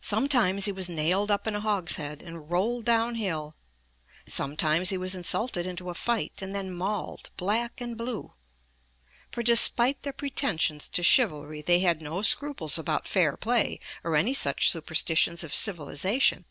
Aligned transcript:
Sometimes 0.00 0.64
he 0.64 0.72
was 0.72 0.88
nailed 0.88 1.30
up 1.30 1.46
in 1.46 1.54
a 1.54 1.60
hogshead 1.60 2.22
and 2.22 2.50
rolled 2.50 2.86
down 2.86 3.16
hill; 3.16 3.54
sometimes 4.26 4.88
he 4.88 4.96
was 4.96 5.14
insulted 5.14 5.66
into 5.66 5.90
a 5.90 5.94
fight 5.94 6.40
and 6.40 6.54
then 6.54 6.72
mauled 6.72 7.30
black 7.36 7.78
and 7.78 7.94
blue; 7.94 8.32
for 9.30 9.42
despite 9.42 10.04
their 10.04 10.14
pretensions 10.14 10.88
to 10.88 11.02
chivalry 11.02 11.60
they 11.60 11.80
had 11.80 12.00
no 12.00 12.22
scruples 12.22 12.78
about 12.78 13.06
fair 13.06 13.36
play 13.36 13.78
or 14.02 14.16
any 14.16 14.32
such 14.32 14.70
superstitions 14.70 15.44
of 15.44 15.54
civilization. 15.54 16.46